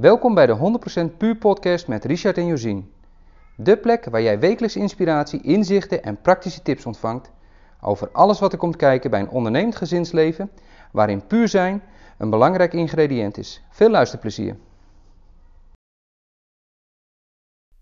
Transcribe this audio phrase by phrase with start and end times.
[0.00, 0.78] Welkom bij de
[1.12, 2.92] 100% Puur Podcast met Richard en Josien.
[3.56, 7.30] De plek waar jij wekelijks inspiratie, inzichten en praktische tips ontvangt
[7.80, 10.50] over alles wat er komt kijken bij een ondernemend gezinsleven,
[10.92, 11.82] waarin puur zijn
[12.18, 13.62] een belangrijk ingrediënt is.
[13.70, 14.56] Veel luisterplezier.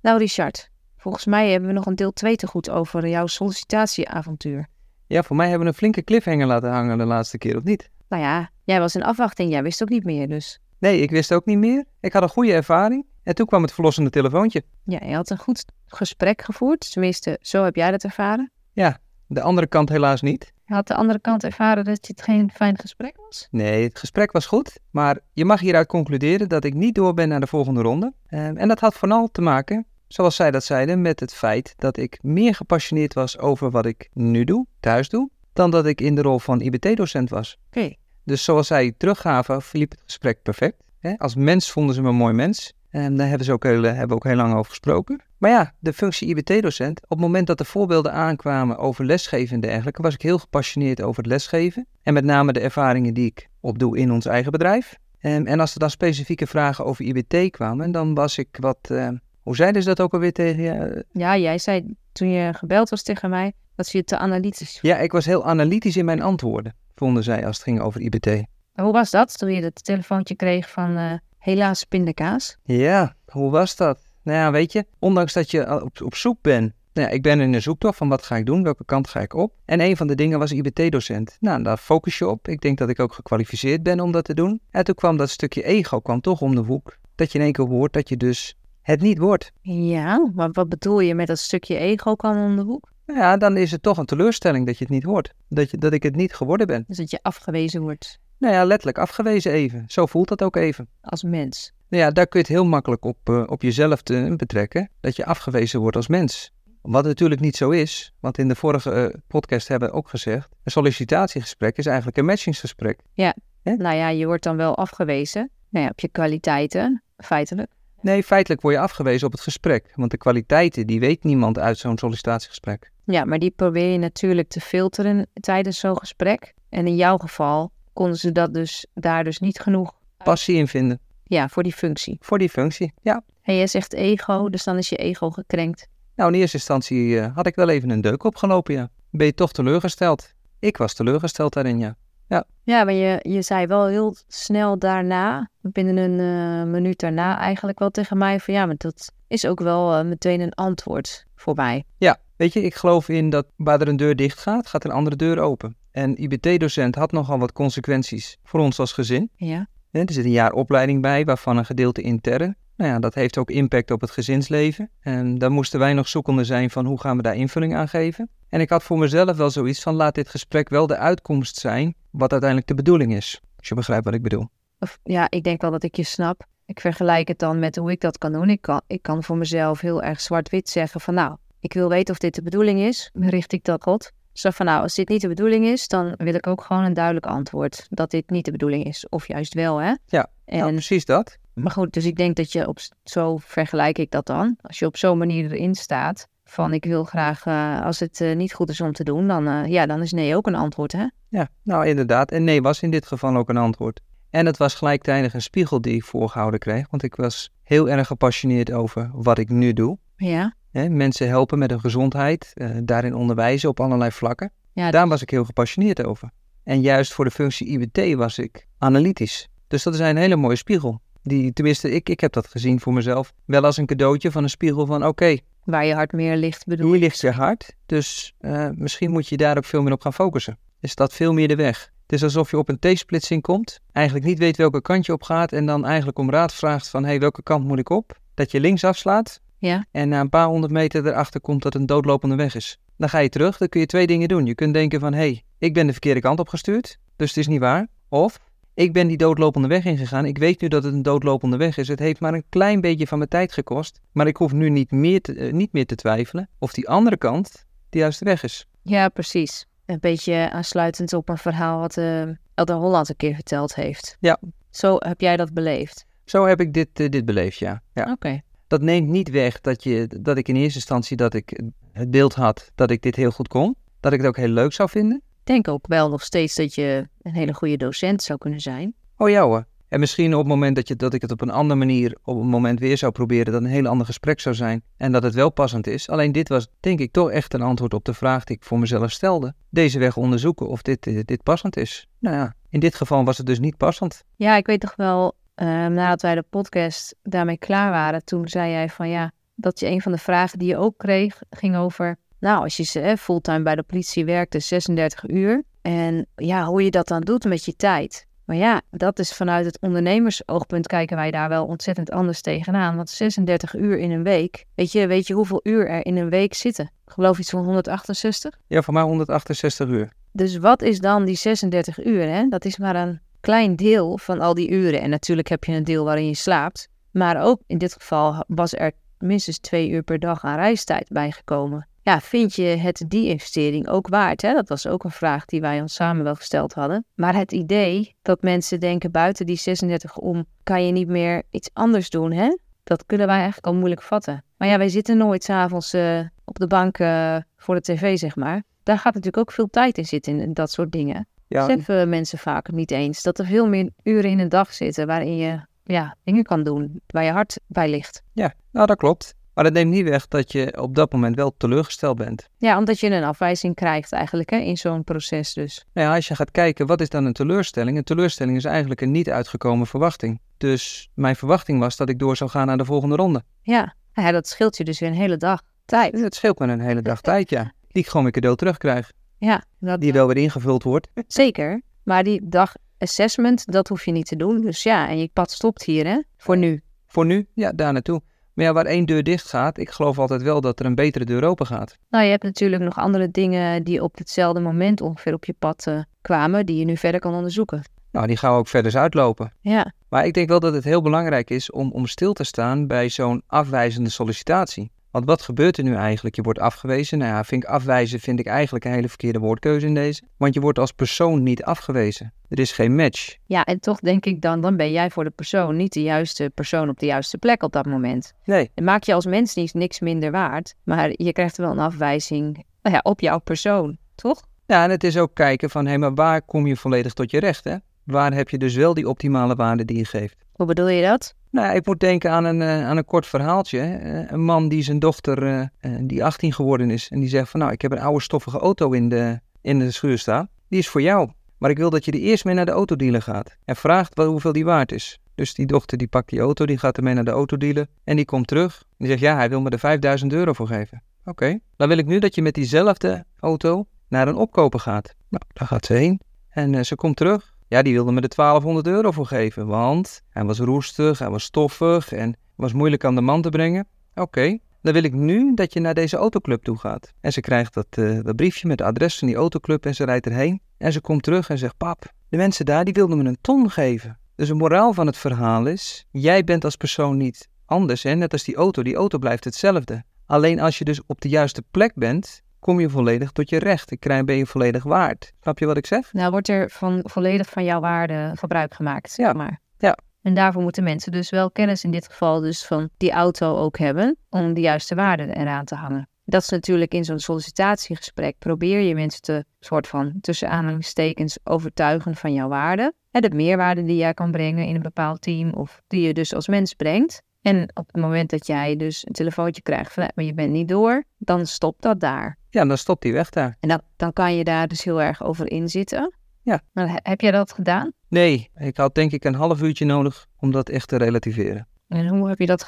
[0.01, 4.69] Nou, Richard, volgens mij hebben we nog een deel 2 te goed over jouw sollicitatieavontuur.
[5.07, 7.91] Ja, voor mij hebben we een flinke cliffhanger laten hangen de laatste keer, of niet?
[8.09, 10.61] Nou ja, jij was in afwachting, jij wist ook niet meer, dus.
[10.79, 11.85] Nee, ik wist ook niet meer.
[12.01, 14.63] Ik had een goede ervaring en toen kwam het verlossende telefoontje.
[14.85, 18.51] Ja, je had een goed gesprek gevoerd, tenminste, zo heb jij dat ervaren.
[18.73, 20.53] Ja, de andere kant helaas niet.
[20.65, 23.49] Je had de andere kant ervaren dat het geen fijn gesprek was?
[23.51, 27.29] Nee, het gesprek was goed, maar je mag hieruit concluderen dat ik niet door ben
[27.29, 28.13] naar de volgende ronde.
[28.27, 31.97] Ehm, en dat had vooral te maken, zoals zij dat zeiden, met het feit dat
[31.97, 36.15] ik meer gepassioneerd was over wat ik nu doe, thuis doe, dan dat ik in
[36.15, 37.59] de rol van IBT-docent was.
[37.67, 37.95] Oké.
[38.29, 40.77] Dus zoals zij teruggaven, verliep het gesprek perfect.
[41.17, 42.73] Als mens vonden ze me een mooi mens.
[42.91, 45.21] En daar hebben ze ook heel, hebben ook heel lang over gesproken.
[45.39, 49.61] Maar ja, de functie IBT-docent, op het moment dat de voorbeelden aankwamen over lesgeven en
[49.61, 51.87] dergelijke, was ik heel gepassioneerd over het lesgeven.
[52.03, 54.97] En met name de ervaringen die ik opdoe in ons eigen bedrijf.
[55.19, 58.79] En, en als er dan specifieke vragen over IBT kwamen, dan was ik wat.
[58.91, 59.09] Uh,
[59.43, 61.05] hoe zeiden ze dat ook alweer tegen je?
[61.13, 64.79] Ja, jij zei toen je gebeld was tegen mij dat je te analytisch.
[64.81, 68.27] Ja, ik was heel analytisch in mijn antwoorden, vonden zij als het ging over IBT.
[68.73, 72.57] Hoe was dat toen je het telefoontje kreeg van uh, helaas pindakaas?
[72.65, 73.99] Ja, hoe was dat?
[74.23, 76.73] Nou ja, weet je, ondanks dat je op, op zoek bent.
[76.93, 79.21] Nou ja, ik ben in een zoektocht van wat ga ik doen, welke kant ga
[79.21, 79.53] ik op.
[79.65, 81.37] En een van de dingen was IBT-docent.
[81.41, 82.49] Nou, daar focus je op.
[82.49, 84.61] Ik denk dat ik ook gekwalificeerd ben om dat te doen.
[84.71, 86.97] En toen kwam dat stukje ego kwam toch om de hoek.
[87.15, 89.53] Dat je in één keer hoort dat je dus het niet wordt.
[89.61, 92.91] Ja, maar wat bedoel je met dat stukje ego kwam om de hoek?
[93.09, 95.33] Nou ja, dan is het toch een teleurstelling dat je het niet hoort.
[95.49, 96.85] Dat, je, dat ik het niet geworden ben.
[96.87, 98.19] Dus dat je afgewezen wordt.
[98.39, 99.85] Nou ja, letterlijk afgewezen even.
[99.87, 100.89] Zo voelt dat ook even.
[101.01, 101.73] Als mens.
[101.89, 104.91] Nou ja, daar kun je het heel makkelijk op, uh, op jezelf te betrekken.
[105.01, 106.53] Dat je afgewezen wordt als mens.
[106.83, 110.49] Wat natuurlijk niet zo is, want in de vorige uh, podcast hebben we ook gezegd:
[110.65, 113.01] een sollicitatiegesprek is eigenlijk een matchingsgesprek.
[113.13, 113.75] Ja, He?
[113.75, 117.71] nou ja, je wordt dan wel afgewezen nou ja, op je kwaliteiten, feitelijk.
[118.01, 119.93] Nee, feitelijk word je afgewezen op het gesprek.
[119.95, 122.93] Want de kwaliteiten, die weet niemand uit zo'n sollicitatiegesprek.
[123.11, 126.55] Ja, maar die probeer je natuurlijk te filteren tijdens zo'n gesprek.
[126.69, 129.93] En in jouw geval konden ze dat dus, daar dus niet genoeg...
[130.17, 131.01] Passie in vinden.
[131.25, 132.17] Ja, voor die functie.
[132.21, 133.23] Voor die functie, ja.
[133.43, 135.89] En jij zegt ego, dus dan is je ego gekrenkt.
[136.15, 138.89] Nou, in eerste instantie uh, had ik wel even een deuk opgelopen, ja.
[139.11, 140.35] Ben je toch teleurgesteld?
[140.59, 141.97] Ik was teleurgesteld daarin, ja.
[142.29, 147.39] Ja, ja maar je, je zei wel heel snel daarna, binnen een uh, minuut daarna
[147.39, 151.27] eigenlijk wel tegen mij van ja, maar dat is ook wel uh, meteen een antwoord
[151.35, 151.85] voor mij.
[151.97, 154.91] Ja, weet je, ik geloof in dat waar er een deur dicht gaat, gaat een
[154.91, 155.77] andere deur open.
[155.91, 159.31] En IBT-docent had nogal wat consequenties voor ons als gezin.
[159.37, 159.69] Ja.
[159.91, 162.57] Er zit een jaar opleiding bij, waarvan een gedeelte intern.
[162.77, 164.91] Nou ja, dat heeft ook impact op het gezinsleven.
[165.01, 168.31] En daar moesten wij nog zoekende zijn van hoe gaan we daar invulling aan geven.
[168.49, 171.95] En ik had voor mezelf wel zoiets van laat dit gesprek wel de uitkomst zijn
[172.11, 173.41] wat uiteindelijk de bedoeling is.
[173.57, 174.49] Als je begrijpt wat ik bedoel.
[174.79, 176.47] Of, ja, ik denk wel dat ik je snap.
[176.67, 178.51] Ik vergelijk het dan met hoe ik dat kan doen.
[178.51, 182.15] Ik kan, ik kan voor mezelf heel erg zwart-wit zeggen van nou, ik wil weten
[182.15, 183.11] of dit de bedoeling is.
[183.13, 184.11] Richt ik dat God?
[184.33, 186.95] Zo van nou, als dit niet de bedoeling is, dan wil ik ook gewoon een
[186.95, 189.09] duidelijk antwoord dat dit niet de bedoeling is.
[189.09, 189.95] Of juist wel, hè?
[190.07, 191.37] Ja, en, nou, precies dat.
[191.55, 194.57] Maar goed, dus ik denk dat je op zo vergelijk ik dat dan.
[194.61, 198.37] Als je op zo'n manier erin staat van ik wil graag, uh, als het uh,
[198.37, 200.93] niet goed is om te doen, dan, uh, ja, dan is nee ook een antwoord,
[200.93, 201.07] hè?
[201.29, 202.33] Ja, nou inderdaad.
[202.33, 204.01] En nee was in dit geval ook een antwoord.
[204.31, 208.07] En het was gelijktijdig een spiegel die ik voorgehouden kreeg, want ik was heel erg
[208.07, 209.99] gepassioneerd over wat ik nu doe.
[210.19, 210.55] Ja.
[210.71, 212.53] Hè, mensen helpen met hun gezondheid,
[212.83, 214.53] daarin onderwijzen op allerlei vlakken.
[214.73, 216.31] Ja, Daar was ik heel gepassioneerd over.
[216.65, 219.49] En juist voor de functie IBT was ik analytisch.
[219.69, 221.01] Dus dat is een hele mooie spiegel.
[221.23, 223.33] Die, tenminste, ik, ik heb dat gezien voor mezelf.
[223.45, 225.37] Wel als een cadeautje van een spiegel van oké.
[225.65, 227.75] Waar je hart meer ligt bedoel Hier ligt je hart.
[227.87, 230.59] Dus uh, misschien moet je daar ook veel meer op gaan focussen.
[230.81, 231.93] Is dat veel meer de weg.
[232.03, 233.81] Het is alsof je op een T-splitsing komt.
[233.93, 235.53] Eigenlijk niet weet welke kant je op gaat.
[235.53, 238.19] En dan eigenlijk om raad vraagt van hé, hey, welke kant moet ik op?
[238.35, 239.41] Dat je links afslaat.
[239.59, 239.87] Ja.
[239.91, 242.79] En na een paar honderd meter erachter komt dat het een doodlopende weg is.
[242.97, 243.59] Dan ga je terug.
[243.59, 244.47] Dan kun je twee dingen doen.
[244.47, 246.99] Je kunt denken van hé, hey, ik ben de verkeerde kant op gestuurd.
[247.17, 247.87] Dus het is niet waar.
[248.09, 248.39] Of
[248.75, 250.25] ik ben die doodlopende weg ingegaan.
[250.25, 251.89] Ik weet nu dat het een doodlopende weg is.
[251.89, 254.01] Het heeft maar een klein beetje van mijn tijd gekost.
[254.13, 257.17] Maar ik hoef nu niet meer te, uh, niet meer te twijfelen of die andere
[257.17, 258.67] kant de juiste weg is.
[258.83, 259.67] Ja, precies.
[259.87, 262.23] Een beetje aansluitend op een verhaal wat uh,
[262.55, 264.17] Elder Holland een keer verteld heeft.
[264.21, 264.39] Ja.
[264.71, 266.07] Zo heb jij dat beleefd?
[266.25, 267.83] Zo heb ik dit, uh, dit beleefd, ja.
[267.93, 268.03] ja.
[268.03, 268.13] Oké.
[268.13, 268.43] Okay.
[268.69, 271.61] Dat neemt niet weg dat, je, dat ik in eerste instantie dat ik
[271.93, 273.77] het beeld had dat ik dit heel goed kon.
[274.01, 277.09] Dat ik het ook heel leuk zou vinden denk ook wel nog steeds dat je
[277.23, 278.95] een hele goede docent zou kunnen zijn.
[279.17, 279.67] Oh ja hoor.
[279.89, 282.37] En misschien op het moment dat, je, dat ik het op een andere manier, op
[282.37, 285.35] een moment weer zou proberen, dat een heel ander gesprek zou zijn en dat het
[285.35, 286.09] wel passend is.
[286.09, 288.79] Alleen dit was denk ik toch echt een antwoord op de vraag die ik voor
[288.79, 289.55] mezelf stelde.
[289.71, 292.07] Deze weg onderzoeken of dit, dit, dit passend is.
[292.19, 294.25] Nou ja, in dit geval was het dus niet passend.
[294.37, 298.71] Ja, ik weet toch wel, uh, nadat wij de podcast daarmee klaar waren, toen zei
[298.71, 302.17] jij van ja, dat je een van de vragen die je ook kreeg, ging over,
[302.41, 305.63] nou, als je eh, fulltime bij de politie werkte, 36 uur.
[305.83, 308.27] En ja, hoe je dat dan doet met je tijd.
[308.45, 312.97] Maar ja, dat is vanuit het ondernemersoogpunt kijken wij daar wel ontzettend anders tegenaan.
[312.97, 316.31] Want 36 uur in een week, weet je, weet je hoeveel uur er in een
[316.31, 316.85] week zitten?
[316.85, 318.59] Ik geloof iets van 168?
[318.67, 320.13] Ja, voor mij 168 uur.
[320.33, 322.29] Dus wat is dan die 36 uur?
[322.29, 322.49] Hè?
[322.49, 325.01] Dat is maar een klein deel van al die uren.
[325.01, 326.89] En natuurlijk heb je een deel waarin je slaapt.
[327.11, 331.89] Maar ook in dit geval was er minstens twee uur per dag aan reistijd bijgekomen.
[332.03, 334.43] Ja, vind je het die investering ook waard?
[334.43, 334.53] Hè?
[334.53, 337.05] Dat was ook een vraag die wij ons samen wel gesteld hadden.
[337.15, 341.71] Maar het idee dat mensen denken buiten die 36 om, kan je niet meer iets
[341.73, 342.57] anders doen, hè?
[342.85, 344.45] Dat kunnen wij eigenlijk al moeilijk vatten.
[344.57, 348.37] Maar ja, wij zitten nooit s'avonds uh, op de bank uh, voor de tv, zeg
[348.37, 348.63] maar.
[348.83, 351.27] Daar gaat natuurlijk ook veel tijd in zitten, in dat soort dingen.
[351.49, 351.67] Ja.
[351.67, 355.37] Beseffen mensen vaak niet eens dat er veel meer uren in een dag zitten waarin
[355.37, 358.23] je ja, dingen kan doen waar je hart bij ligt.
[358.33, 359.35] Ja, nou dat klopt.
[359.59, 362.49] Maar dat neemt niet weg dat je op dat moment wel teleurgesteld bent.
[362.57, 365.85] Ja, omdat je een afwijzing krijgt eigenlijk hè, in zo'n proces dus.
[365.93, 367.97] Nou ja, als je gaat kijken, wat is dan een teleurstelling?
[367.97, 370.41] Een teleurstelling is eigenlijk een niet uitgekomen verwachting.
[370.57, 373.43] Dus mijn verwachting was dat ik door zou gaan naar de volgende ronde.
[373.63, 376.21] Ja, ja dat scheelt je dus weer een hele dag tijd.
[376.21, 377.73] Het scheelt me een hele dag tijd, ja.
[377.89, 379.13] Die ik gewoon weer cadeau terugkrijg.
[379.39, 379.65] Ja.
[379.79, 380.01] Dat...
[380.01, 381.09] Die wel weer ingevuld wordt.
[381.27, 384.61] Zeker, maar die dag assessment, dat hoef je niet te doen.
[384.61, 386.21] Dus ja, en je pad stopt hier, hè?
[386.37, 386.83] Voor nu.
[387.07, 388.23] Voor nu, ja, daar naartoe.
[388.55, 391.25] Maar ja, waar één deur dicht gaat, ik geloof altijd wel dat er een betere
[391.25, 391.99] deur open gaat.
[392.11, 395.87] Nou, je hebt natuurlijk nog andere dingen die op hetzelfde moment ongeveer op je pad
[395.89, 397.83] uh, kwamen, die je nu verder kan onderzoeken.
[398.13, 399.53] Nou, die gaan we ook verder uitlopen.
[399.61, 399.93] Ja.
[400.09, 403.09] Maar ik denk wel dat het heel belangrijk is om, om stil te staan bij
[403.09, 404.91] zo'n afwijzende sollicitatie.
[405.11, 406.37] Want wat gebeurt er nu eigenlijk?
[406.37, 407.19] Je wordt afgewezen.
[407.19, 410.23] Nou ja, vind ik afwijzen vind ik eigenlijk een hele verkeerde woordkeuze in deze.
[410.37, 412.33] Want je wordt als persoon niet afgewezen.
[412.49, 413.37] Er is geen match.
[413.47, 416.51] Ja, en toch denk ik dan, dan ben jij voor de persoon niet de juiste
[416.55, 418.33] persoon op de juiste plek op dat moment.
[418.45, 418.71] Nee.
[418.75, 420.75] Dan maak je als mens niet, niks minder waard.
[420.85, 424.43] Maar je krijgt wel een afwijzing nou ja, op jouw persoon, toch?
[424.67, 427.31] Ja, en het is ook kijken van, hé, hey, maar waar kom je volledig tot
[427.31, 427.77] je recht, hè?
[428.05, 430.37] Waar heb je dus wel die optimale waarde die je geeft?
[430.59, 431.35] Hoe bedoel je dat?
[431.51, 433.79] Nou, ik moet denken aan een, uh, aan een kort verhaaltje.
[433.79, 437.61] Uh, een man die zijn dochter, uh, die 18 geworden is, en die zegt van
[437.61, 440.49] nou, ik heb een oude stoffige auto in de, in de schuur staan.
[440.69, 441.31] Die is voor jou.
[441.59, 443.57] Maar ik wil dat je er eerst mee naar de autodealer gaat.
[443.65, 445.21] En vraagt hoeveel die waard is.
[445.35, 447.87] Dus die dochter die pakt die auto, die gaat ermee naar de autodealer.
[448.05, 448.83] En die komt terug.
[448.83, 451.03] En die zegt ja, hij wil me er 5000 euro voor geven.
[451.25, 455.15] Oké, dan wil ik nu dat je met diezelfde auto naar een opkoper gaat.
[455.29, 456.21] Nou, daar gaat ze heen.
[456.49, 457.57] En ze komt terug.
[457.69, 461.45] Ja, die wilde me er 1200 euro voor geven, want hij was roestig, hij was
[461.45, 463.87] stoffig en was moeilijk aan de man te brengen.
[464.15, 467.13] Oké, dan wil ik nu dat je naar deze autoclub toe gaat.
[467.21, 470.05] En ze krijgt dat, uh, dat briefje met het adres van die autoclub en ze
[470.05, 470.61] rijdt erheen.
[470.79, 473.71] En ze komt terug en zegt, pap, de mensen daar die wilden me een ton
[473.71, 474.19] geven.
[474.35, 478.15] Dus de moraal van het verhaal is, jij bent als persoon niet anders, hè?
[478.15, 478.83] net als die auto.
[478.83, 480.05] Die auto blijft hetzelfde.
[480.27, 483.91] Alleen als je dus op de juiste plek bent, kom je volledig tot je recht.
[483.91, 485.33] Ik krijg, ben je volledig waard.
[485.41, 486.13] Snap je wat ik zeg?
[486.13, 489.33] Nou, wordt er van, volledig van jouw waarde gebruik gemaakt, ja.
[489.33, 489.61] maar.
[489.79, 489.99] Ja.
[490.23, 493.79] En daarvoor moeten mensen dus wel kennis in dit geval dus van die auto ook
[493.79, 496.09] hebben om de juiste waarde eraan te hangen.
[496.25, 498.39] Dat is natuurlijk in zo'n sollicitatiegesprek.
[498.39, 502.93] Probeer je mensen te soort van tussen aanhalingstekens overtuigen van jouw waarde.
[503.11, 506.35] En de meerwaarde die jij kan brengen in een bepaald team of die je dus
[506.35, 507.23] als mens brengt.
[507.43, 510.69] En op het moment dat jij dus een telefoontje krijgt van maar je bent niet
[510.69, 512.39] door, dan stopt dat daar.
[512.51, 513.57] Ja, dan stopt die weg daar.
[513.61, 516.15] En dat, dan kan je daar dus heel erg over inzitten.
[516.43, 516.61] Ja.
[516.73, 517.93] Maar heb jij dat gedaan?
[518.09, 521.69] Nee, ik had denk ik een half uurtje nodig om dat echt te relativeren.
[521.89, 522.63] En hoe heb je dat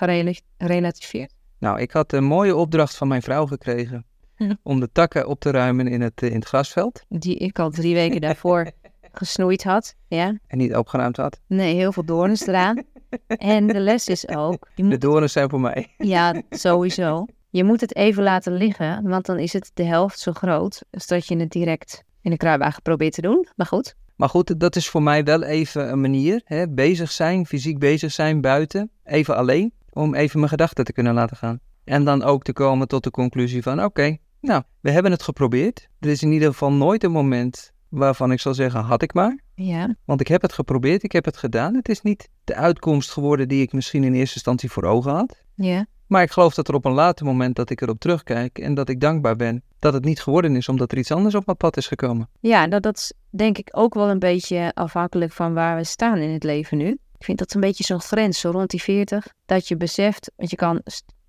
[0.59, 1.35] gerelativeerd?
[1.59, 4.55] Nou, ik had een mooie opdracht van mijn vrouw gekregen hm.
[4.63, 7.05] om de takken op te ruimen in het, in het grasveld.
[7.09, 8.71] Die ik al drie weken daarvoor
[9.13, 10.39] gesnoeid had, ja.
[10.47, 11.41] En niet opgeruimd had.
[11.47, 12.85] Nee, heel veel doornen eraan.
[13.27, 14.69] En de les is ook...
[14.77, 14.91] Moet...
[14.91, 15.95] De doornen zijn voor mij.
[15.99, 17.27] ja, sowieso.
[17.51, 21.07] Je moet het even laten liggen, want dan is het de helft zo groot als
[21.07, 23.47] dat je het direct in de kruiwagen probeert te doen.
[23.57, 23.95] Maar goed.
[24.17, 26.41] Maar goed, dat is voor mij wel even een manier.
[26.45, 26.69] Hè?
[26.69, 31.37] Bezig zijn, fysiek bezig zijn buiten, even alleen, om even mijn gedachten te kunnen laten
[31.37, 31.61] gaan.
[31.85, 35.89] En dan ook te komen tot de conclusie van, oké, nou, we hebben het geprobeerd.
[36.01, 39.39] Er is in ieder geval nooit een moment waarvan ik zal zeggen, had ik maar.
[39.55, 39.95] Ja.
[40.05, 41.75] Want ik heb het geprobeerd, ik heb het gedaan.
[41.75, 45.43] Het is niet de uitkomst geworden die ik misschien in eerste instantie voor ogen had.
[45.55, 45.87] Ja.
[46.07, 48.89] Maar ik geloof dat er op een later moment dat ik erop terugkijk en dat
[48.89, 51.77] ik dankbaar ben dat het niet geworden is omdat er iets anders op mijn pad
[51.77, 52.29] is gekomen.
[52.41, 56.19] Ja, dat, dat is denk ik ook wel een beetje afhankelijk van waar we staan
[56.19, 56.89] in het leven nu.
[57.19, 60.51] Ik vind dat een beetje zo'n grens, zo rond die 40, dat je beseft, want
[60.51, 60.83] je kan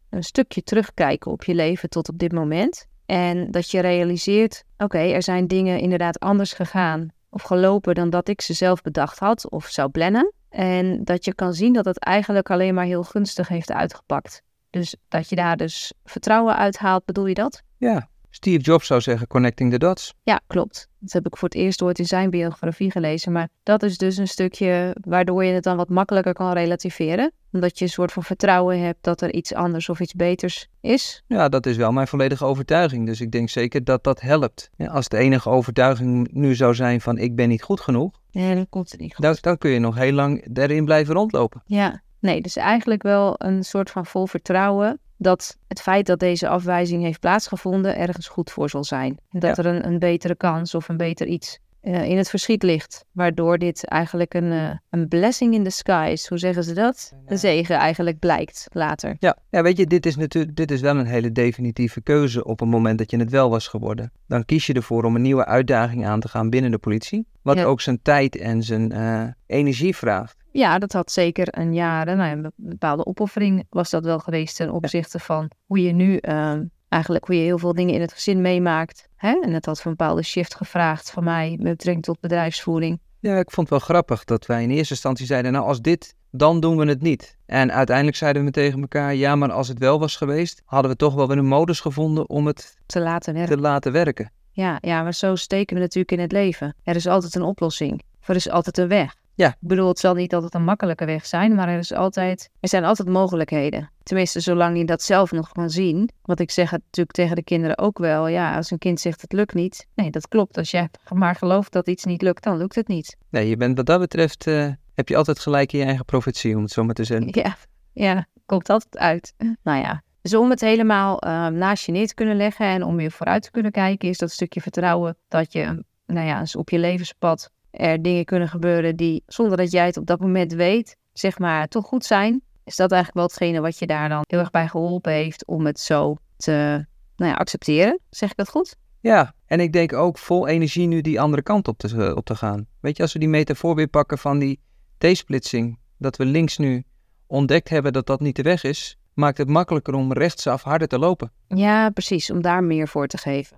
[0.10, 2.86] een stukje terugkijken op je leven tot op dit moment.
[3.06, 8.28] En dat je realiseert, oké, er zijn dingen inderdaad anders gegaan of gelopen dan dat
[8.28, 10.34] ik ze zelf bedacht had of zou plannen.
[10.52, 14.44] En dat je kan zien dat het eigenlijk alleen maar heel gunstig heeft uitgepakt.
[14.70, 17.64] Dus dat je daar dus vertrouwen uithaalt, bedoel je dat?
[17.78, 20.14] Ja, Steve Jobs zou zeggen connecting the dots.
[20.24, 20.90] Ja, klopt.
[21.00, 23.32] Dat heb ik voor het eerst ooit in zijn biografie gelezen.
[23.32, 27.32] Maar dat is dus een stukje waardoor je het dan wat makkelijker kan relativeren.
[27.52, 31.24] Omdat je een soort van vertrouwen hebt dat er iets anders of iets beters is.
[31.28, 33.06] Ja, dat is wel mijn volledige overtuiging.
[33.06, 34.70] Dus ik denk zeker dat dat helpt.
[34.76, 38.56] Ja, als de enige overtuiging nu zou zijn van ik ben niet goed genoeg, Nee,
[38.56, 39.24] dan komt het niet goed.
[39.26, 41.62] dan, dan kun je nog heel lang daarin blijven rondlopen.
[41.66, 46.48] Ja, nee, dus eigenlijk wel een soort van vol vertrouwen dat het feit dat deze
[46.48, 49.18] afwijzing heeft plaatsgevonden ergens goed voor zal zijn.
[49.32, 49.64] En dat Ja.
[49.64, 53.06] er een, een betere kans of een beter iets eh, in het verschiet ligt.
[53.12, 57.14] Waardoor dit eigenlijk een, eh, een blessing in disguise, hoe zeggen ze dat?
[57.26, 59.16] Een zegen eigenlijk blijkt later.
[59.20, 62.60] Ja, ja weet je, dit is natuurlijk dit is wel een hele definitieve keuze op
[62.60, 64.12] het moment dat je het wel was geworden.
[64.28, 67.26] Dan kies je ervoor om een nieuwe uitdaging aan te gaan binnen de politie.
[67.42, 67.64] Wat Ja.
[67.64, 70.38] ook zijn tijd en zijn eh, energie vraagt.
[70.52, 74.72] Ja, dat had zeker een jaren, nou een bepaalde opoffering was dat wel geweest ten
[74.72, 78.42] opzichte van hoe je nu ehm, eigenlijk hoe je heel veel dingen in het gezin
[78.42, 79.08] meemaakt.
[79.16, 79.40] Hè?
[79.42, 83.00] En het had voor een bepaalde shift gevraagd van mij met betrekking tot bedrijfsvoering.
[83.20, 86.16] Ja, ik vond het wel grappig dat wij in eerste instantie zeiden, nou als dit,
[86.32, 87.38] dan doen we het niet.
[87.46, 90.98] En uiteindelijk zeiden we tegen elkaar, ja, maar als het wel was geweest, hadden we
[90.98, 93.56] toch wel weer een modus gevonden om het Te laten werken.
[93.56, 94.32] te laten werken.
[94.52, 96.76] Ja, ja, maar zo steken we natuurlijk in het leven.
[96.84, 98.04] Er is altijd een oplossing.
[98.26, 99.16] Er is altijd een weg.
[99.36, 99.48] Ja.
[99.48, 102.70] Ik bedoel, het zal niet altijd een makkelijke weg zijn, maar er, is altijd, er
[102.70, 103.92] zijn altijd mogelijkheden.
[104.04, 106.10] Tenminste, zolang je dat zelf nog kan zien.
[106.22, 108.28] Want ik zeg het natuurlijk tegen de kinderen ook wel.
[108.28, 109.88] Ja, als een kind zegt het lukt niet.
[109.96, 110.58] Nee, dat klopt.
[110.58, 113.18] Als jij maar gelooft dat iets niet lukt, dan lukt het niet.
[113.30, 116.56] Nee, je bent wat dat betreft, eh, heb je altijd gelijk in je eigen profetie,
[116.56, 117.28] om het zo maar te zeggen.
[117.32, 117.56] Ja,
[117.94, 119.34] ja, komt altijd uit.
[119.64, 122.96] Nou ja, dus om het helemaal eh, naast je neer te kunnen leggen en om
[122.96, 126.80] weer vooruit te kunnen kijken, is dat stukje vertrouwen dat je, nou ja, op je
[126.80, 131.40] levenspad er dingen kunnen gebeuren die, zonder dat jij het op dat moment weet, zeg
[131.40, 132.42] maar, toch goed zijn.
[132.64, 135.66] Is dat eigenlijk wel hetgene wat je daar dan heel erg bij geholpen heeft om
[135.66, 136.86] het zo te,
[137.16, 138.00] nou ja, accepteren?
[138.10, 138.76] Zeg ik dat goed?
[139.00, 142.36] Ja, en ik denk ook vol energie nu die andere kant op te, op te
[142.36, 142.68] gaan.
[142.80, 144.60] Weet je, als we die metafoor weer pakken van die
[144.98, 146.84] T-splitsing, dat we links nu
[147.28, 151.00] ontdekt hebben dat dat niet de weg is, maakt het makkelijker om rechtsaf harder te
[151.00, 151.32] lopen.
[151.48, 153.58] Ja, precies, om daar meer voor te geven.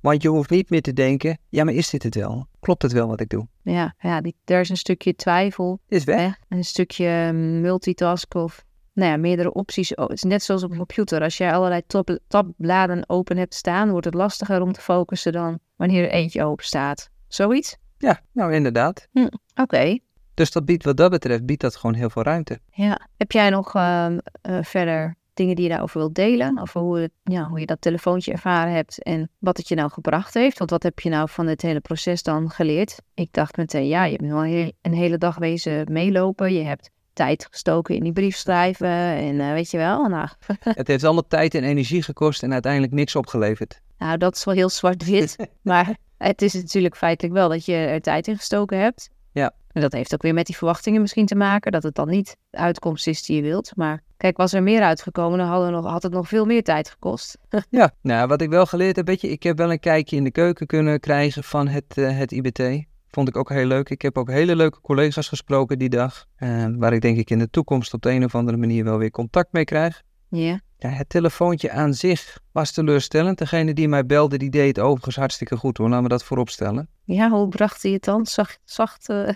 [0.00, 2.46] Want je hoeft niet meer te denken, ja, maar is dit het wel?
[2.60, 3.46] Klopt het wel wat ik doe?
[3.62, 6.38] Ja, ja die, daar is een stukje twijfel is weg.
[6.48, 9.94] Een stukje multitask of nou ja, meerdere opties.
[9.94, 11.22] Oh, het is net zoals op een computer.
[11.22, 15.58] Als jij allerlei tab- tabbladen open hebt staan, wordt het lastiger om te focussen dan
[15.76, 17.10] wanneer er eentje open staat.
[17.28, 17.76] Zoiets?
[17.98, 19.08] Ja, nou inderdaad.
[19.54, 19.98] Oké.
[20.34, 22.58] Dus dat biedt wat dat betreft, biedt dat gewoon heel veel ruimte.
[22.70, 23.08] Ja.
[23.16, 26.58] Heb jij nog ehm, eh, verder dingen die je daarover wilt delen?
[26.60, 29.90] Over hoe, het, ja, hoe je dat telefoontje ervaren hebt en wat het je nou
[29.90, 30.58] gebracht heeft?
[30.58, 32.96] Want wat heb je nou van dit hele proces dan geleerd?
[33.14, 36.52] Ik dacht meteen, ja, je al heel- een hele dag wezen meelopen.
[36.52, 40.08] Je hebt tijd gestoken in die brief schrijven en eh, weet je wel.
[40.08, 40.28] Nou,
[40.62, 43.80] het heeft allemaal tijd en energie gekost en uiteindelijk niks opgeleverd.
[43.98, 45.36] Nou, dat is wel heel zwart-wit.
[45.62, 49.10] maar het is natuurlijk feitelijk wel dat je er tijd in gestoken hebt.
[49.32, 49.52] Ja.
[49.72, 51.72] En dat heeft ook weer met die verwachtingen misschien te maken.
[51.72, 53.76] Dat het dan niet de uitkomst is die je wilt.
[53.76, 56.62] Maar kijk, was er meer uitgekomen, dan hadden we nog, had het nog veel meer
[56.62, 57.38] tijd gekost.
[57.70, 60.24] Ja, nou, wat ik wel geleerd heb, weet je, ik heb wel een kijkje in
[60.24, 62.84] de keuken kunnen krijgen van het, eh, het IBT.
[63.10, 63.90] Vond ik ook heel leuk.
[63.90, 67.38] Ik heb ook hele leuke collega's gesproken die dag, eh, waar ik denk ik in
[67.38, 70.02] de toekomst op de een of andere manier wel weer contact mee krijg.
[70.36, 70.60] Ja.
[70.78, 73.38] Ja, het telefoontje aan zich was teleurstellend.
[73.38, 75.88] Degene die mij belde, die deed het overigens hartstikke goed hoor.
[75.88, 76.88] Laten we dat voorop stellen.
[77.04, 78.26] Ja, hoe bracht hij het dan?
[78.26, 79.28] Zacht, zacht eh,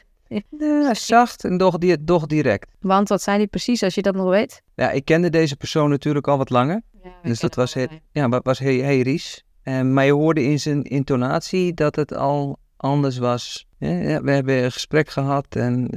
[0.58, 2.70] Ja, zacht en doch, di- doch direct.
[2.80, 4.62] Want wat zijn die precies, als je dat nog weet?
[4.74, 6.82] Ja, ik kende deze persoon natuurlijk al wat langer.
[7.02, 7.90] Ja, Dus dat was het.
[8.12, 9.44] Ja, was hey, hey Ries.
[9.64, 13.66] Maar je hoorde in zijn intonatie dat het al anders was.
[13.78, 15.88] Ja, we hebben een gesprek gehad en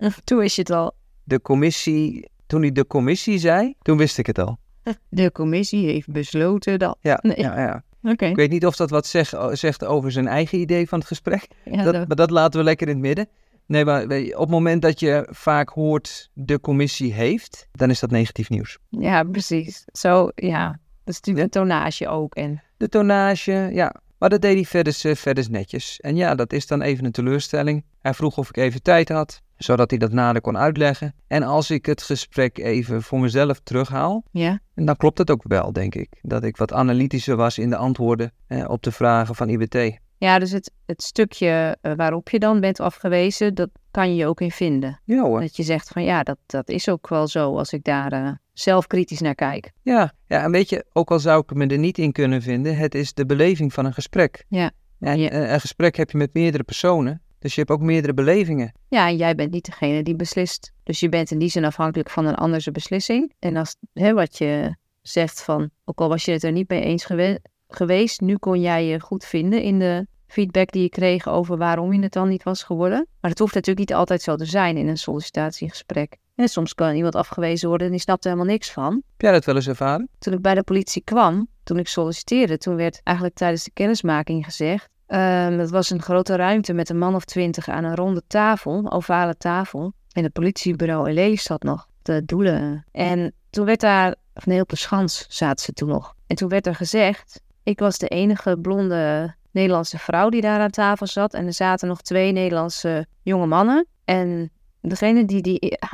[0.00, 0.92] eh, Toen wist je het al.
[1.24, 4.58] de commissie, toen hij de commissie zei, toen wist ik het al.
[5.08, 6.96] De commissie heeft besloten dat.
[7.00, 7.36] Ja, Nee.
[7.40, 7.82] ja.
[8.16, 11.46] Ik weet niet of dat wat zeg- zegt over zijn eigen idee van het gesprek.
[11.64, 13.28] Ja, Dat, dat- maar dat laten we lekker in het midden.
[13.66, 18.00] Nee, maar je, op het moment dat je vaak hoort de commissie heeft, dan is
[18.00, 18.78] dat negatief nieuws.
[18.88, 19.84] ja, precies.
[19.92, 20.66] Zo, ja.
[21.04, 22.34] Dat is natuurlijk een tonage ook.
[22.34, 23.94] En De tonnage, ja.
[24.22, 26.00] Maar dat deed hij verder, verder netjes.
[26.00, 27.84] En ja, dat is dan even een teleurstelling.
[28.00, 31.14] Hij vroeg of ik even tijd had, zodat hij dat nader kon uitleggen.
[31.26, 34.60] En als ik het gesprek even voor mezelf terughaal, ja.
[34.74, 36.08] dan klopt het ook wel, denk ik.
[36.20, 39.98] Dat ik wat analytischer was in de antwoorden eh, op de vragen van IBT.
[40.22, 44.26] Ja, dus het, het stukje eh, waarop je dan bent afgewezen, dat kan je je
[44.26, 45.00] ook in vinden.
[45.04, 45.40] Ja hoor.
[45.40, 48.30] Dat je zegt van ja, dat, dat is ook wel zo als ik daar eh,
[48.52, 49.72] zelf kritisch naar kijk.
[49.82, 52.76] Ja, ja, en weet je, ook al zou ik me er niet in kunnen vinden,
[52.76, 54.44] het is de beleving van een gesprek.
[54.48, 54.70] Ja.
[55.00, 55.30] En Ja.
[55.30, 58.72] eh, een gesprek heb je met meerdere personen, dus je hebt ook meerdere belevingen.
[58.88, 60.72] Ja, en jij bent niet degene die beslist.
[60.82, 63.32] Dus je bent in die zin afhankelijk van een andere beslissing.
[63.38, 66.82] En als hè, wat je zegt van, ook al was je het er niet mee
[66.82, 71.28] eens gewe- geweest, nu kon jij je goed vinden in de feedback die je kreeg
[71.28, 73.06] over waarom je het dan niet was geworden.
[73.20, 76.16] Maar het hoeft natuurlijk niet altijd zo te zijn in een sollicitatiegesprek.
[76.34, 78.92] En soms kan iemand afgewezen worden en die snapt er helemaal niks van.
[78.92, 80.08] Heb jij dat wel eens ervaren?
[80.18, 84.44] Toen ik bij de politie kwam, toen ik solliciteerde, toen werd eigenlijk tijdens de kennismaking
[84.44, 84.88] gezegd.
[85.06, 88.72] ehm het was een grote ruimte met een man of twintig aan een ronde tafel,
[88.78, 89.92] een ovale tafel.
[90.12, 92.84] En het politiebureau in Lelystad nog, de doelen.
[92.92, 96.14] En toen werd daar, of nee, op de schans zaten ze toen nog.
[96.26, 100.70] En toen werd er gezegd, ik was de enige blonde Nederlandse vrouw die daar aan
[100.70, 101.34] tafel zat.
[101.34, 103.86] En er zaten nog twee Nederlandse jonge mannen.
[104.04, 105.92] En degene die die eh,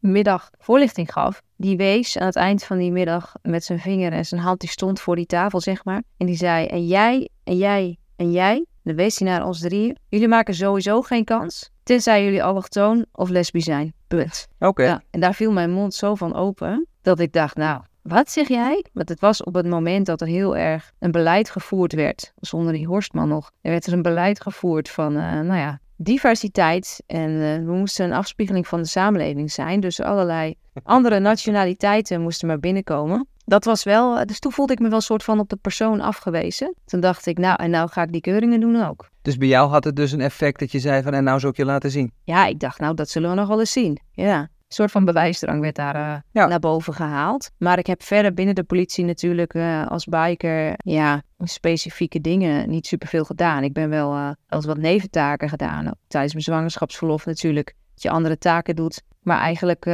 [0.00, 4.26] middag voorlichting gaf, die wees aan het eind van die middag met zijn vinger en
[4.26, 6.02] zijn hand, die stond voor die tafel, zeg maar.
[6.16, 8.64] En die zei, en jij, en jij, en jij.
[8.82, 9.96] Dan wees hij naar ons drieën.
[10.08, 13.92] Jullie maken sowieso geen kans, tenzij jullie allochtoon of lesbisch zijn.
[14.06, 14.46] Punt.
[14.58, 14.82] Oké.
[14.82, 18.48] Ja, en daar viel mijn mond zo van open, dat ik dacht, nou, wat zeg
[18.48, 18.84] jij?
[18.92, 22.72] Want het was op het moment dat er heel erg een beleid gevoerd werd, zonder
[22.72, 23.50] die Horstman nog.
[23.60, 27.02] Er werd er een beleid gevoerd van, eh, nou ja, diversiteit.
[27.06, 29.80] En eh, we moesten een afspiegeling van de samenleving zijn.
[29.80, 33.26] Dus allerlei andere nationaliteiten moesten maar binnenkomen.
[33.44, 36.00] Dat was wel, dus toen voelde ik me wel een soort van op de persoon
[36.00, 36.74] afgewezen.
[36.84, 39.08] Toen dacht ik, nou, en nou ga ik die keuringen doen ook.
[39.22, 41.52] Dus bij jou had het dus een effect dat je zei van, en nou zou
[41.52, 42.12] ik je laten zien.
[42.24, 44.00] Ja, ik dacht, nou, dat zullen we nog wel eens zien.
[44.12, 44.48] Ja.
[44.66, 46.46] Een soort van bewijsdrang werd daar eh, Ja.
[46.46, 47.50] naar boven gehaald.
[47.58, 52.86] Maar ik heb verder binnen de politie natuurlijk eh, als biker ja, specifieke dingen niet
[52.86, 53.62] superveel gedaan.
[53.62, 55.90] Ik ben wel als wat neventaken gedaan.
[56.08, 57.74] Tijdens mijn zwangerschapsverlof natuurlijk.
[57.94, 59.02] Dat je andere taken doet.
[59.20, 59.86] Maar eigenlijk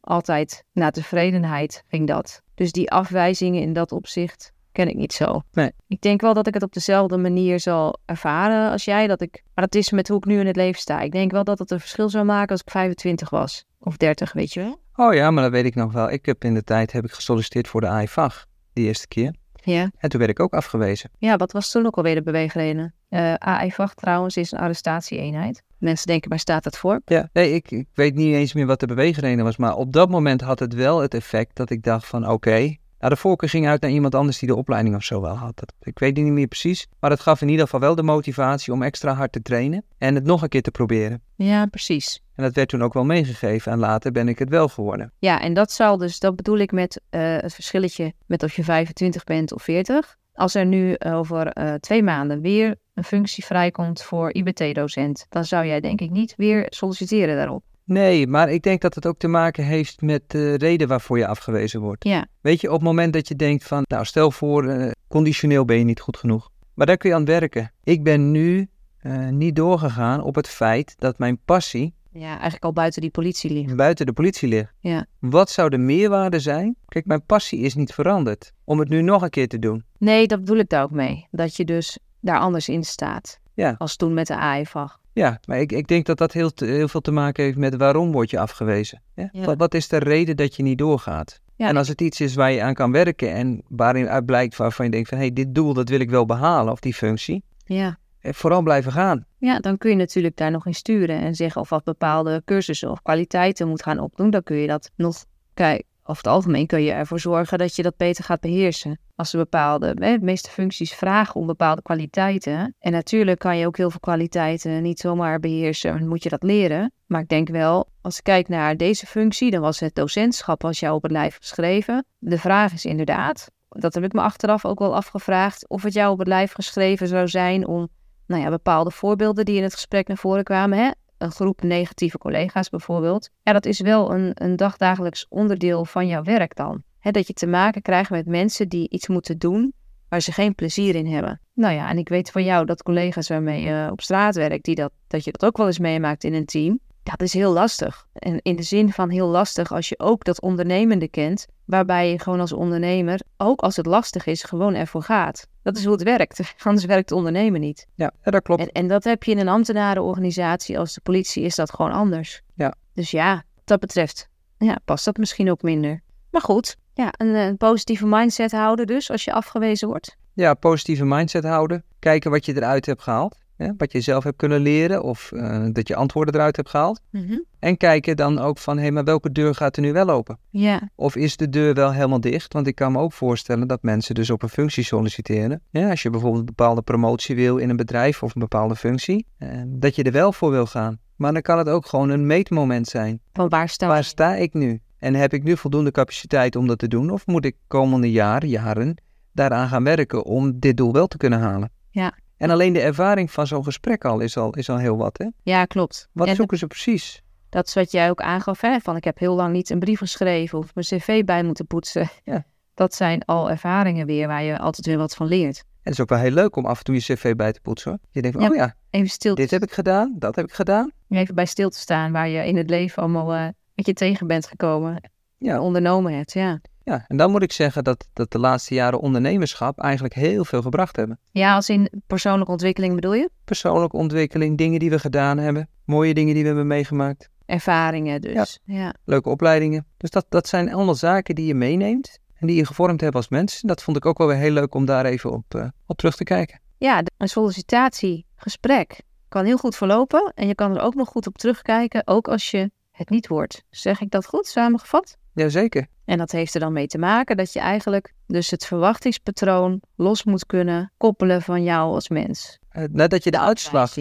[0.00, 2.42] altijd naar tevredenheid ging dat.
[2.54, 5.42] Dus die afwijzingen in dat opzicht ken ik niet zo.
[5.52, 5.70] Nee.
[5.88, 9.06] Ik denk wel dat ik het op dezelfde manier zal ervaren als jij.
[9.06, 11.00] Dat ik, maar dat is met hoe ik nu in het leven sta.
[11.00, 13.64] Ik denk wel dat het een verschil zou maken als ik 25 was.
[13.78, 14.80] Of 30, weet je wel.
[15.06, 16.10] Oh ja, maar dat weet ik nog wel.
[16.10, 19.34] Ik heb in de tijd heb ik gesolliciteerd voor de AIVAG, die eerste keer.
[19.54, 19.90] Ja.
[19.98, 21.10] En toen werd ik ook afgewezen.
[21.18, 22.94] Ja, wat was toen ook alweer de beweegreden?
[23.08, 25.62] Eh AI-vacht trouwens is een arrestatieeenheid.
[25.78, 27.00] Mensen denken, waar staat dat voor?
[27.04, 29.56] Ja, nee, ik, ik weet niet eens meer wat de beweegreden was.
[29.56, 32.76] Maar op dat moment had het wel het effect dat ik dacht van, oké.
[33.04, 35.56] Nou, de voorkeur ging uit naar iemand anders die de opleiding of zo wel had.
[35.56, 36.86] Dat, ik weet het niet meer precies.
[37.00, 39.84] Maar het gaf in ieder geval wel de motivatie om extra hard te trainen.
[39.98, 41.22] En het nog een keer te proberen.
[41.36, 42.22] Ja, precies.
[42.34, 43.72] En dat werd toen ook wel meegegeven.
[43.72, 45.12] En later ben ik het wel geworden.
[45.18, 48.64] Ja, en dat zal dus, dat bedoel ik met eh, het verschilletje met of je
[48.64, 50.16] 25 bent of 40.
[50.34, 55.66] Als er nu over eh, twee maanden weer een functie vrijkomt voor IBT-docent, dan zou
[55.66, 57.64] jij denk ik niet weer solliciteren daarop.
[57.84, 61.26] Nee, maar ik denk dat het ook te maken heeft met de reden waarvoor je
[61.26, 62.04] afgewezen wordt.
[62.04, 65.64] Ja, Weet je, op het moment dat je denkt van, nou stel voor, eh, conditioneel
[65.64, 66.50] ben je niet goed genoeg.
[66.74, 67.72] Maar daar kun je aan werken.
[67.82, 68.68] Ik ben nu
[68.98, 73.50] eh, niet doorgegaan op het feit dat mijn passie ja, eigenlijk al buiten die politie
[73.50, 73.76] ligt.
[73.76, 74.72] buiten de politie ligt.
[74.80, 75.06] Ja.
[75.18, 76.76] Wat zou de meerwaarde zijn?
[76.88, 78.52] Kijk, mijn passie is niet veranderd.
[78.64, 79.84] Om het nu nog een keer te doen.
[79.98, 81.26] Nee, dat bedoel ik daar ook mee.
[81.30, 83.40] Dat je dus daar anders in staat.
[83.54, 83.74] Ja.
[83.78, 85.00] Als toen met de AIVAG.
[85.14, 87.76] Ja, maar ik, ik denk dat dat heel, te- heel veel te maken heeft met
[87.76, 89.02] waarom word je afgewezen.
[89.14, 89.28] Ja?
[89.32, 89.44] Ja.
[89.44, 91.40] Wat, wat is de reden dat je niet doorgaat?
[91.56, 94.56] Ja, en als het iets is waar je aan kan werken en waarin uit blijkt
[94.56, 96.94] waarvan je denkt van hé, hey, dit doel dat wil ik wel behalen of die
[96.94, 97.98] functie, Ja.
[98.20, 99.26] eh, vooral blijven gaan.
[99.38, 102.90] ja, dan kun je natuurlijk daar nog in sturen en zeggen of wat bepaalde cursussen
[102.90, 104.30] of kwaliteiten moet gaan opdoen.
[104.30, 105.24] Dan kun je dat nog,
[105.54, 108.98] kijk, over het algemeen kun je ervoor zorgen dat je dat beter gaat beheersen.
[109.14, 112.74] Als er bepaalde, de meeste functies vragen om bepaalde kwaliteiten.
[112.78, 116.92] En natuurlijk kan je ook heel veel kwaliteiten niet zomaar beheersen, moet je dat leren.
[117.06, 120.80] Maar ik denk wel, als ik kijk naar deze functie, dan was het docentschap als
[120.80, 122.04] jou op het lijf geschreven.
[122.18, 126.12] De vraag is inderdaad, dat heb ik me achteraf ook wel afgevraagd, of het jou
[126.12, 127.88] op het lijf geschreven zou zijn om
[128.26, 130.78] nou ja, bepaalde voorbeelden die in het gesprek naar voren kwamen.
[130.78, 130.90] Hè?
[131.18, 133.30] Een groep negatieve collega's bijvoorbeeld.
[133.42, 136.82] Ja, dat is wel een, een dagdagelijks onderdeel van jouw werk dan.
[137.00, 139.74] Dat je te maken krijgt met mensen die iets moeten doen
[140.08, 141.40] waar ze geen plezier in hebben.
[141.54, 144.74] Nou ja, en ik weet van jou dat collega's waarmee je op straat werkt, die
[144.74, 146.80] dat, dat je dat ook wel eens meemaakt in een team.
[147.04, 148.06] Dat is heel lastig.
[148.12, 152.18] En in de zin van heel lastig als je ook dat ondernemende kent, waarbij je
[152.18, 155.48] gewoon als ondernemer, ook als het lastig is, gewoon ervoor gaat.
[155.62, 156.40] Dat is hoe het werkt.
[156.62, 157.86] Anders werkt ondernemen niet.
[157.94, 158.60] Ja, ja, dat klopt.
[158.60, 162.42] En, en dat heb je in een ambtenarenorganisatie als de politie, is dat gewoon anders.
[162.54, 162.74] Ja.
[162.94, 166.00] Dus ja, wat dat betreft, ja, past dat misschien ook minder.
[166.30, 170.16] Maar goed, ja, een, een positieve mindset houden dus als je afgewezen wordt.
[170.32, 171.84] Ja, positieve mindset houden.
[171.98, 173.38] Kijken wat je eruit hebt gehaald.
[173.56, 173.70] Hè?
[173.76, 177.00] Wat je zelf hebt kunnen leren of eh, dat je antwoorden eruit hebt gehaald.
[177.10, 177.38] Mhm.
[177.58, 180.38] En kijken dan ook van, hé, hey, maar welke deur gaat er nu wel open?
[180.50, 182.52] Ja, Of is de deur wel helemaal dicht?
[182.52, 185.60] Want ik kan me ook voorstellen dat mensen dus op een functie solliciteren.
[185.70, 189.26] Ja, als je bijvoorbeeld een bepaalde promotie wil in een bedrijf of een bepaalde functie,
[189.38, 190.98] eh, dat je er wel voor wil gaan.
[191.16, 193.20] Maar dan kan het ook gewoon een meetmoment zijn.
[193.32, 194.80] van waar staan Waar sta ik nu?
[194.98, 197.10] En heb ik nu voldoende capaciteit om dat te doen?
[197.10, 201.40] Of moet ik komende jaren, jaren, daaraan gaan werken om dit doel wel te kunnen
[201.40, 201.70] halen?
[201.90, 202.14] Ja.
[202.36, 205.26] En alleen de ervaring van zo'n gesprek al is al, is al heel wat, hè?
[205.42, 206.08] Ja, klopt.
[206.12, 207.22] Wat En zoeken ze precies?
[207.48, 208.78] dat is wat jij ook aangaf, hè?
[208.80, 212.08] van ik heb heel lang niet een brief geschreven of mijn cv bij moeten poetsen.
[212.24, 212.44] Ja.
[212.74, 215.58] Dat zijn al ervaringen weer waar je altijd weer wat van leert.
[215.58, 217.60] En het is ook wel heel leuk om af en toe je cv bij te
[217.60, 217.90] poetsen.
[217.90, 218.00] Hoor.
[218.10, 218.50] Je denkt, van, Ja.
[218.52, 220.92] oh ja, Even stil, dit heb ik gedaan, dat heb ik gedaan.
[221.08, 224.26] even bij stil te staan waar je in het leven allemaal eh met je tegen
[224.26, 225.10] bent gekomen.
[225.38, 225.60] Ja.
[225.60, 226.60] Ondernomen hebt, ja.
[226.84, 230.62] Ja, en dan moet ik zeggen dat, dat de laatste jaren ondernemerschap eigenlijk heel veel
[230.62, 231.18] gebracht hebben.
[231.30, 233.30] Ja, als in persoonlijke ontwikkeling bedoel je?
[233.44, 238.60] Persoonlijke ontwikkeling, dingen die we gedaan hebben, mooie dingen die we hebben meegemaakt, Ervaringen dus.
[238.64, 238.94] Ja.
[239.04, 239.86] leuke opleidingen.
[239.96, 243.28] Dus dat, dat zijn allemaal zaken die je meeneemt en die je gevormd hebt als
[243.28, 243.60] mens.
[243.60, 245.96] En dat vond ik ook wel weer heel leuk om daar even op, eh, op
[245.96, 246.60] terug te kijken.
[246.78, 251.38] Ja, een sollicitatiegesprek kan heel goed verlopen en je kan er ook nog goed op
[251.38, 253.62] terugkijken, ook als je het niet hoort.
[253.70, 255.16] Zeg ik dat goed samengevat?
[255.34, 255.86] Jazeker.
[256.04, 260.24] En dat heeft er dan mee te maken dat je eigenlijk dus het verwachtingspatroon los
[260.24, 262.58] moet kunnen koppelen van jou als mens.
[262.68, 263.94] Eh, nadat je de uitslag,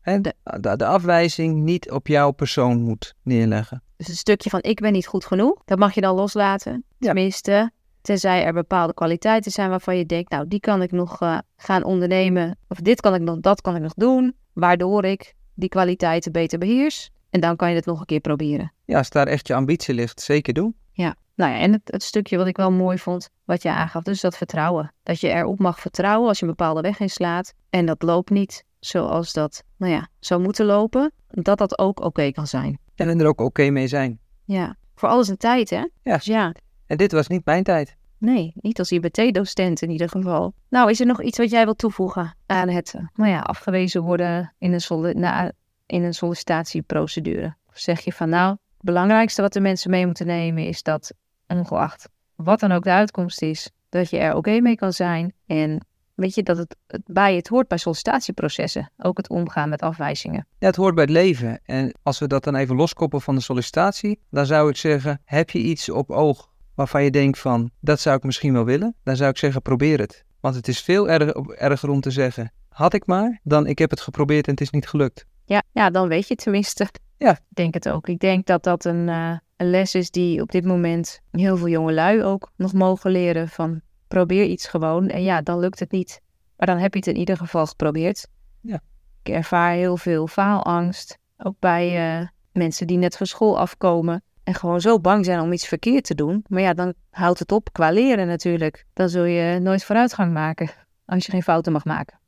[0.00, 3.82] hè, De- de, de afwijzing niet op jouw persoon moet neerleggen.
[3.96, 6.84] Dus een stukje van ik ben niet goed genoeg, dat mag je dan loslaten.
[6.98, 7.06] Ja.
[7.06, 7.70] Tenminste,
[8.02, 11.84] tenzij er bepaalde kwaliteiten zijn waarvan je denkt, nou die kan ik nog eh, gaan
[11.84, 12.58] ondernemen.
[12.68, 16.58] Of dit kan ik nog, dat kan ik nog doen, waardoor ik die kwaliteiten beter
[16.58, 17.10] beheers.
[17.30, 18.72] En dan kan je het nog een keer proberen.
[18.90, 20.74] Ja, als daar echt je ambitie ligt, zeker doen.
[20.92, 24.02] Ja, nou ja, en het, het stukje wat ik wel mooi vond, wat je aangaf,
[24.02, 24.92] dus dat vertrouwen.
[25.02, 28.64] Dat je erop mag vertrouwen als je een bepaalde weg inslaat en dat loopt niet
[28.78, 32.78] zoals dat, nou ja, zou moeten lopen, dat dat ook oké kan zijn.
[32.94, 34.18] En er ook oké mee zijn.
[34.44, 35.84] Ja, voor alles een tijd, hè?
[36.02, 36.14] Ja.
[36.16, 36.54] Dus ja,
[36.86, 37.96] En dit was niet mijn tijd.
[38.18, 40.54] nee, niet als IBT-docent in ieder geval.
[40.68, 44.54] Nou, is er nog iets wat jij wilt toevoegen aan het, nou ja, afgewezen worden
[44.58, 45.52] in een, solli- na,
[45.86, 47.54] in een sollicitatieprocedure?
[47.68, 51.12] Of zeg je van, nou, belangrijkste wat de mensen mee moeten nemen is dat,
[51.46, 52.08] ongeacht
[52.44, 55.32] wat dan ook de uitkomst is, dat je er oké mee kan zijn.
[55.46, 58.90] En weet je, dat het, bij het hoort bij sollicitatieprocessen.
[58.98, 60.46] Ook het omgaan met afwijzingen.
[60.58, 61.60] Ja, het hoort bij het leven.
[61.64, 65.50] En als we dat dan even loskoppelen van de sollicitatie, dan zou ik zeggen, heb
[65.50, 68.94] je iets op oog waarvan je denkt van, dat zou ik misschien wel willen?
[69.02, 70.24] Dan zou ik zeggen, probeer het.
[70.40, 73.90] Want het is veel erger, erger om te zeggen, had ik maar, dan ik heb
[73.90, 75.26] het geprobeerd en het is niet gelukt.
[75.50, 76.88] Ja, ja, dan weet je tenminste.
[77.16, 77.30] Ja.
[77.30, 78.08] Ik denk het ook.
[78.08, 81.68] Ik denk dat dat een, eh, een les is die op dit moment heel veel
[81.68, 85.90] jonge lui ook nog mogen leren van probeer iets gewoon en ja, dan lukt het
[85.90, 86.20] niet.
[86.56, 88.26] Maar dan heb je het in ieder geval geprobeerd.
[88.60, 88.80] Ja.
[89.22, 94.54] Ik ervaar heel veel faalangst, ook bij eh, mensen die net van school afkomen en
[94.54, 96.44] gewoon zo bang zijn om iets verkeerd te doen.
[96.48, 98.86] Maar ja, dan houdt het op qua leren natuurlijk.
[98.92, 100.70] Dan zul je nooit vooruitgang maken
[101.06, 102.19] als je geen fouten mag maken.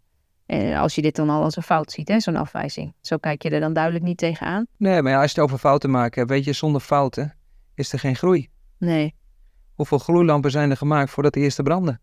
[0.47, 2.95] En als je dit dan al als een fout ziet, hè, zo'n afwijzing.
[3.01, 4.67] Zo kijk je er dan duidelijk niet tegenaan.
[4.77, 7.35] Nee, maar ja, als je het over fouten maken hebt, weet je, zonder fouten
[7.75, 8.49] is er geen groei.
[8.79, 9.15] Nee.
[9.75, 12.01] Hoeveel gloeilampen zijn er gemaakt voordat de eerste branden?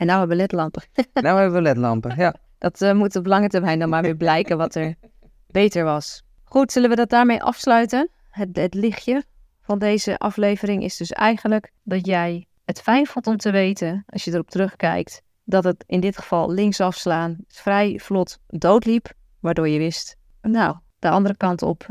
[0.00, 0.82] En nou hebben we ledlampen.
[1.24, 2.34] nou hebben we ledlampen, ja.
[2.58, 4.94] Dat eh, moet op lange termijn dan maar weer blijken wat er
[5.60, 6.22] beter was.
[6.44, 8.10] Goed, zullen we dat daarmee afsluiten?
[8.30, 9.24] Het, het lichtje
[9.60, 14.24] van deze aflevering is dus eigenlijk dat jij het fijn vond om te weten, als
[14.24, 19.78] je erop terugkijkt, dat het in dit geval linksaf slaan vrij vlot doodliep, waardoor je
[19.78, 21.86] wist, nou, de andere kant op,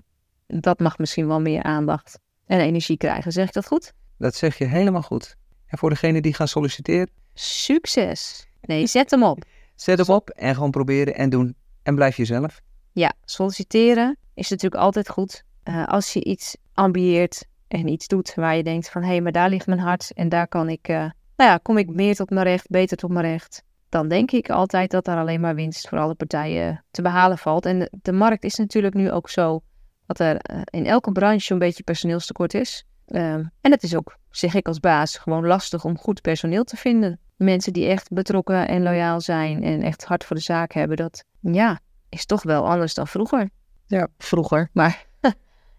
[0.47, 3.31] dat mag misschien wel meer aandacht en energie krijgen.
[3.31, 3.93] Zeg ik dat goed?
[4.17, 5.35] Dat zeg je helemaal goed.
[5.65, 8.47] En voor degene die gaan solliciteren, Succes!
[8.61, 9.43] Nee, zet hem op.
[9.75, 11.55] zet hem op en gewoon proberen en doen.
[11.83, 12.61] En blijf jezelf.
[12.91, 15.43] Ja, solliciteren is natuurlijk altijd goed.
[15.63, 19.01] Eh, als je iets ambieert en iets doet waar je denkt van...
[19.01, 20.87] hé, hey, maar daar ligt mijn hart en daar kan ik...
[20.87, 23.63] eh, nou ja, kom ik meer tot mijn recht, beter tot mijn recht.
[23.89, 27.65] Dan denk ik altijd dat daar alleen maar winst voor alle partijen te behalen valt.
[27.65, 29.61] En de, de markt is natuurlijk nu ook zo...
[30.05, 32.85] dat er eh, in elke branche een beetje personeelstekort is.
[33.05, 36.77] Ehm, en het is ook, zeg ik als baas, gewoon lastig om goed personeel te
[36.77, 37.19] vinden.
[37.35, 41.23] Mensen die echt betrokken en loyaal zijn en echt hard voor de zaak hebben, dat
[41.39, 43.49] ja, is toch wel anders dan vroeger.
[43.85, 44.07] Ja.
[44.17, 45.05] Vroeger, maar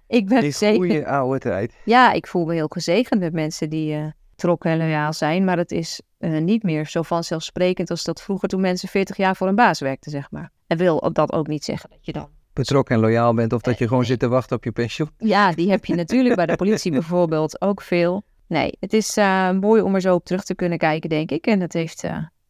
[0.07, 1.75] ik ben Die goede oude tijd.
[1.85, 4.07] Ja, ik voel me heel gezegend met mensen die eh
[4.41, 5.45] betrokken en loyaal zijn.
[5.45, 9.37] Maar het is eh, niet meer zo vanzelfsprekend als dat vroeger toen mensen 40 jaar
[9.37, 10.51] voor een baas werkten, zeg maar.
[10.67, 13.79] En wil dat ook niet zeggen dat je dan betrokken en loyaal bent of dat
[13.79, 15.11] je eh, gewoon zit te wachten op je pensioen.
[15.19, 18.23] Ja, die heb je natuurlijk bij de politie bijvoorbeeld ook veel.
[18.47, 21.47] Nee, het is eh, mooi om er zo op terug te kunnen kijken, denk ik.
[21.47, 22.05] En dat heeft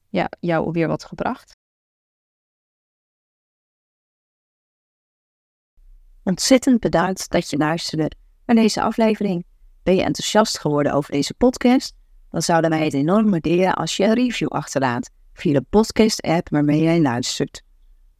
[0.08, 1.58] ja, jou weer wat gebracht.
[6.22, 8.10] Ontzettend bedankt dat je luisterde
[8.46, 9.44] naar deze aflevering.
[9.90, 11.94] Ben je enthousiast geworden over deze podcast?
[12.30, 16.82] Dan zouden wij het enorm waarderen als je een review achterlaat via de podcast-app waarmee
[16.82, 17.62] jij luistert.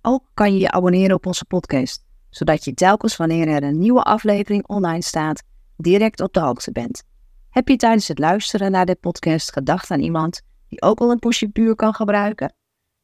[0.02, 4.02] Ook kan je je abonneren op onze podcast, zodat je telkens wanneer er een nieuwe
[4.02, 5.42] aflevering online staat,
[5.76, 7.02] direct op de hoogte bent.
[7.50, 11.18] Heb je tijdens het luisteren naar dit podcast gedacht aan iemand die ook al een
[11.18, 12.54] pushje puur kan gebruiken?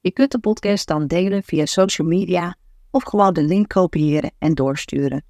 [0.01, 2.57] Je kunt de podcast dan delen via social media
[2.91, 5.25] of gewoon de link kopiëren en doorsturen.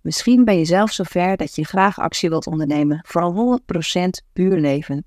[0.00, 3.60] Misschien ben je zelf zover dat je graag actie wilt ondernemen voor een
[4.22, 5.04] 100% puur leven.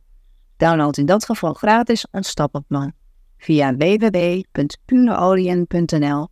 [0.58, 2.94] Download in dat geval gratis ons stappenplan
[3.38, 6.28] via www.pureolien.nl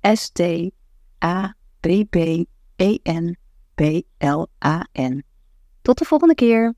[0.00, 0.40] S T
[1.24, 2.16] A P P
[2.76, 3.36] E N
[3.74, 3.80] P
[4.18, 5.24] L A N.
[5.82, 6.74] Tot de volgende keer.